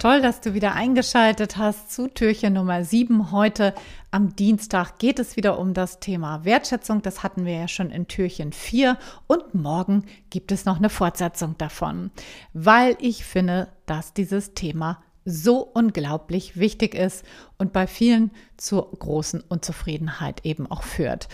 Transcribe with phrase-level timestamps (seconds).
[0.00, 3.32] Toll, dass du wieder eingeschaltet hast zu Türchen Nummer 7.
[3.32, 3.74] Heute
[4.10, 7.02] am Dienstag geht es wieder um das Thema Wertschätzung.
[7.02, 11.58] Das hatten wir ja schon in Türchen 4 und morgen gibt es noch eine Fortsetzung
[11.58, 12.12] davon,
[12.54, 17.26] weil ich finde, dass dieses Thema so unglaublich wichtig ist
[17.58, 21.28] und bei vielen zur großen Unzufriedenheit eben auch führt.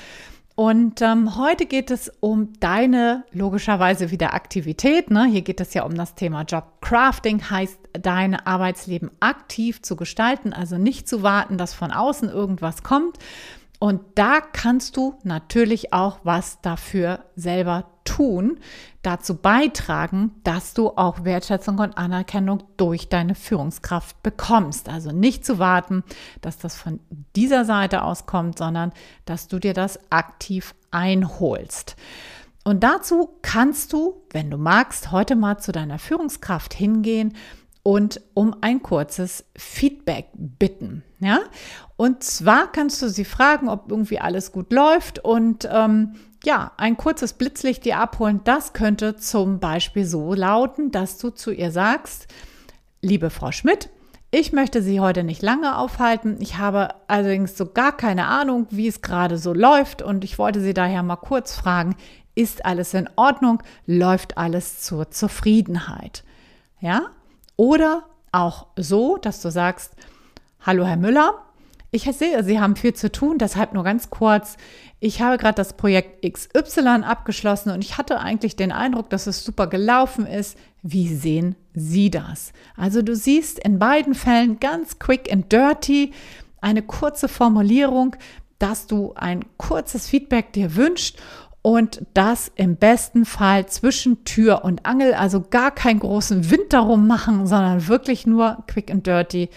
[0.57, 5.11] Und ähm, heute geht es um deine logischerweise wieder Aktivität.
[5.11, 5.27] Ne?
[5.27, 10.79] Hier geht es ja um das Thema Jobcrafting, heißt dein Arbeitsleben aktiv zu gestalten, also
[10.79, 13.19] nicht zu warten, dass von außen irgendwas kommt.
[13.79, 18.59] Und da kannst du natürlich auch was dafür selber tun,
[19.03, 24.89] dazu beitragen, dass du auch Wertschätzung und Anerkennung durch deine Führungskraft bekommst.
[24.89, 26.05] Also nicht zu warten,
[26.41, 27.01] dass das von
[27.35, 28.93] dieser Seite aus kommt, sondern
[29.27, 31.97] dass du dir das aktiv einholst.
[32.65, 37.35] Und dazu kannst du, wenn du magst, heute mal zu deiner Führungskraft hingehen
[37.87, 41.05] und um ein kurzes Feedback bitten.
[41.21, 41.39] Ja?
[41.97, 46.97] Und zwar kannst du sie fragen, ob irgendwie alles gut läuft und ähm, ja, ein
[46.97, 48.41] kurzes Blitzlicht dir abholen.
[48.43, 52.27] Das könnte zum Beispiel so lauten, dass du zu ihr sagst,
[53.03, 53.89] liebe Frau Schmidt,
[54.33, 56.39] ich möchte Sie heute nicht lange aufhalten.
[56.41, 60.61] Ich habe allerdings so gar keine Ahnung, wie es gerade so läuft und ich wollte
[60.61, 61.95] Sie daher mal kurz fragen,
[62.35, 63.63] ist alles in Ordnung?
[63.87, 66.25] Läuft alles zur Zufriedenheit?
[66.81, 67.11] Ja?
[67.57, 69.93] Oder auch so, dass du sagst,
[70.61, 71.47] hallo Herr Müller,
[71.91, 74.57] ich sehe, Sie haben viel zu tun, deshalb nur ganz kurz.
[75.01, 79.45] Ich habe gerade das Projekt XY abgeschlossen und ich hatte eigentlich den Eindruck, dass es
[79.45, 80.59] super gelaufen ist.
[80.83, 82.53] Wie sehen Sie das?
[82.77, 86.13] Also du siehst in beiden Fällen ganz quick and dirty
[86.61, 88.17] eine kurze Formulierung,
[88.59, 91.19] dass du ein kurzes Feedback dir wünscht
[91.67, 97.09] und das im besten Fall zwischen Tür und Angel, also gar keinen großen Wind darum
[97.09, 99.51] machen, sondern wirklich nur quick and dirty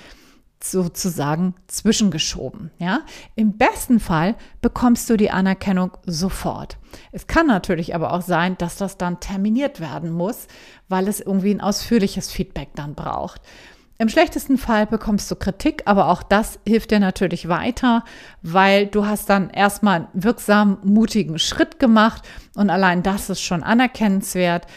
[0.60, 2.72] sozusagen zwischengeschoben.
[2.80, 3.02] Ja?
[3.36, 6.80] Im besten Fall bekommst du die Anerkennung sofort.
[7.12, 10.48] Es kann natürlich aber auch sein, dass das dann terminiert werden muss,
[10.88, 13.44] weil es irgendwie ein ausführliches Feedback dann braucht.
[14.02, 18.06] Im schlechtesten Fall bekommst du Kritik, aber auch das hilft dir natürlich weiter,
[18.42, 22.22] weil du hast dann erstmal einen wirksamen, mutigen Schritt gemacht
[22.56, 24.68] und allein das ist schon anerkennenswert.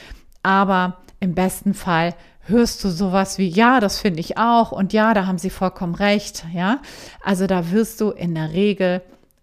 [0.42, 2.16] Aber im besten Fall
[2.46, 5.94] hörst du sowas wie, ja, das finde ich auch und ja, da haben sie vollkommen
[5.94, 6.80] recht, ja.
[7.24, 9.02] Also da wirst du in der Regel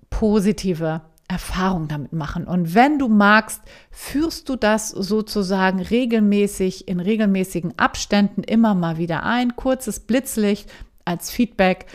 [0.10, 2.46] positive Erfahrung damit machen.
[2.46, 9.24] Und wenn du magst, führst du das sozusagen regelmäßig in regelmäßigen Abständen immer mal wieder
[9.24, 9.56] ein.
[9.56, 10.70] Kurzes Blitzlicht
[11.06, 11.86] als Feedback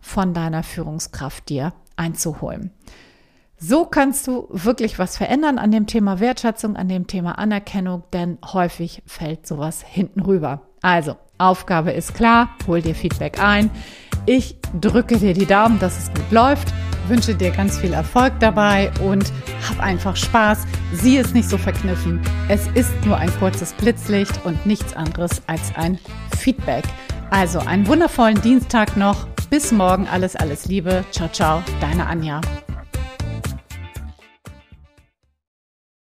[0.00, 2.70] von deiner Führungskraft dir einzuholen.
[3.56, 8.36] So kannst du wirklich was verändern an dem Thema Wertschätzung, an dem Thema Anerkennung, denn
[8.44, 10.60] häufig fällt sowas hinten rüber.
[10.82, 13.70] Also, Aufgabe ist klar, hol dir Feedback ein.
[14.26, 16.74] Ich drücke dir die Daumen, dass es gut läuft
[17.08, 19.32] wünsche dir ganz viel Erfolg dabei und
[19.68, 20.66] hab einfach Spaß.
[20.92, 22.20] Sieh es nicht so verkniffen.
[22.48, 25.98] Es ist nur ein kurzes Blitzlicht und nichts anderes als ein
[26.38, 26.84] Feedback.
[27.30, 29.26] Also einen wundervollen Dienstag noch.
[29.50, 30.08] Bis morgen.
[30.08, 31.04] Alles, alles Liebe.
[31.10, 31.62] Ciao, ciao.
[31.80, 32.40] Deine Anja.